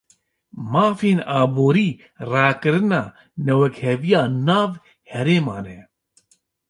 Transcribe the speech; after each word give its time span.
Mafên 0.71 1.17
aborî, 1.39 1.89
rakirina 2.31 3.03
newekheviya 3.45 4.23
nav 4.47 4.71
herêman 5.09 5.65
e 5.77 5.79